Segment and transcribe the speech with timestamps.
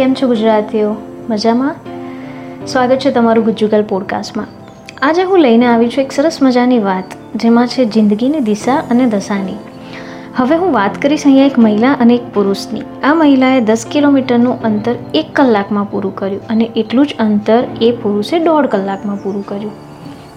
[0.00, 0.94] કેમ છો ગુજરાતીઓ?
[1.30, 1.74] મજામાં?
[2.66, 4.46] સ્વાગત છે તમારું ગુજુગલ પોડકાસ્ટમાં
[5.02, 7.04] આજે હું લઈને આવી છું એક સરસ મજાની વાત,
[7.36, 9.54] જેમાં છે જિંદગીની દિશા અને દશાની.
[10.36, 12.82] હવે હું વાત કરીશ અહીંયા એક મહિલા અને એક પુરુષની.
[13.02, 18.38] આ મહિલાએ દસ કિલોમીટરનું અંતર એક કલાકમાં પૂરું કર્યું અને એટલું જ અંતર એ પુરુષે
[18.38, 19.72] દોઢ કલાકમાં પૂરું કર્યું.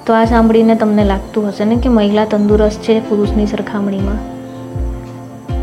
[0.05, 4.19] તો આ સાંભળીને તમને લાગતું હશે ને કે મહિલા તંદુરસ્ત છે પુરુષની સરખામણીમાં?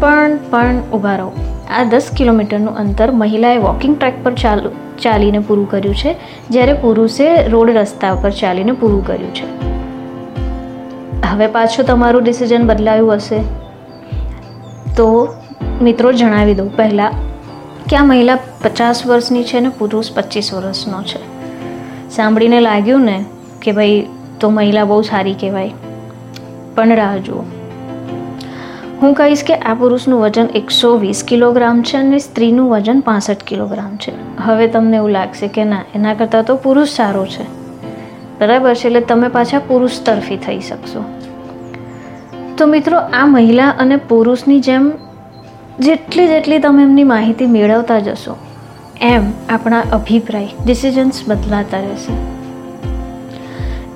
[0.00, 1.32] પણ પણ, ઊભા રહો.
[1.76, 4.70] આ દસ કિલોમીટરનું અંતર મહિલાએ વોકિંગ ટ્રેક પર ચાલુ,
[5.02, 6.16] ચાલીને પૂરું કર્યું છે,
[6.50, 9.70] જ્યારે પુરુષે રોડ રસ્તા પર ચાલીને પૂરું કર્યું છે.
[11.26, 13.38] હવે પાછું તમારું ડિસિઝન બદલાયું હશે.
[14.96, 15.34] તો
[15.82, 17.12] મિત્રો જણાવી દઉં પહેલાં
[17.90, 21.20] કે આ મહિલા પચાસ વર્ષની છે ને પુરુષ પચીસ વર્ષનો છે?
[22.10, 23.24] સાંભળીને લાગ્યું ને
[23.62, 24.06] કે ભાઈ,
[24.40, 25.72] તો મહિલા બહુ સારી કહેવાય.
[26.74, 27.59] પણ રાહ જુઓ.
[29.02, 33.96] હું કહીશ કે આ પુરુષનું વજન એકસો વીસ કિલોગ્રામ છે અને સ્ત્રીનું વજન પાસઠ કિલોગ્રામ
[33.96, 34.12] છે.
[34.42, 37.44] હવે તમને એવું લાગશે કે ના, એના કરતાં તો પુરુષ સારો છે.
[38.40, 41.04] બરાબર છે, એટલે તમે પાછા પુરુષ તરફી થઈ શકશો.
[42.58, 44.92] તો મિત્રો, આ મહિલા અને પુરુષની જેમ
[45.80, 48.36] જેટલી જેટલી તમે એમની માહિતી મેળવતા જશો,
[49.00, 52.39] એમ આપણા અભિપ્રાય ડિસિઝન્સ બદલાતા રહેશે.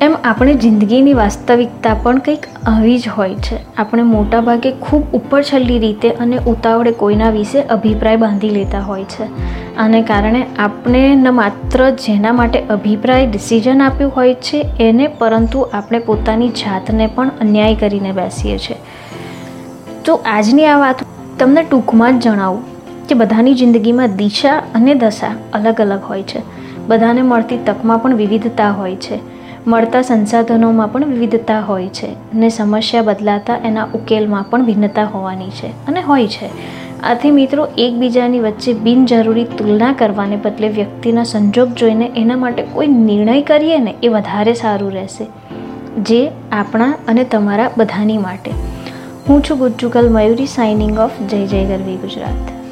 [0.04, 3.74] એમ આપણે જિંદગીની વાસ્તવિકતા પણ કંઈક આવી જ હોય છે.
[3.76, 9.24] આપણે મોટાભાગે ખૂબ ઉપરછલ્લી રીતે અને ઉતાવળે કોઈના વિશે અભિપ્રાય બાંધી લેતા હોય છે.
[9.76, 15.98] આને કારણે આપણે ન માત્ર જેના માટે અભિપ્રાય ડિસિઝન આપ્યું હોય છે એને, પરંતુ આપણે
[15.98, 18.76] પોતાની જાતને પણ અન્યાય કરીને બેસીએ છીએ.
[20.04, 20.96] તો આજની આ વાત
[21.38, 22.62] તમને ટૂંકમાં જ જણાવું
[23.08, 26.42] કે બધાની જિંદગીમાં દિશા અને દશા અલગ અલગ હોય છે.
[26.88, 29.34] બધાને મળતી તકમાં પણ વિવિધતા હોય છે.
[29.66, 35.86] મળતા સંસાધનોમાં પણ વિવિધતા હોય છે ને સમસ્યા બદલાતા એના ઉકેલમાં પણ ભિન્નતા હોવાની છે
[35.86, 36.48] અને હોય છે.
[37.00, 43.42] આથી મિત્રો, એકબીજાની વચ્ચે બિનજરૂરી તુલના કરવાને બદલે વ્યક્તિના સંજોગ જોઈને એના માટે કોઈ નિર્ણય
[43.42, 45.26] કરીએ ને એ વધારે સારું રહેશે.
[45.98, 48.50] જે આપણા અને તમારા બધાની માટે.
[49.28, 52.63] હું છું ગુજ્જુગલ મયુરી સાઇનિંગ ઓફ જય જય ગરવી ગુજરાત.